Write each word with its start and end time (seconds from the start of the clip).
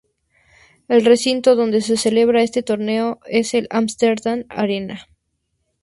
El 0.87 1.05
recinto 1.05 1.55
donde 1.55 1.79
se 1.81 1.95
celebra 1.95 2.41
este 2.41 2.63
torneo 2.63 3.19
es 3.27 3.53
el 3.53 3.67
Amsterdam 3.69 4.45
Arena. 4.49 5.05